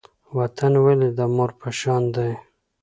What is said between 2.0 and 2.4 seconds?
دی؟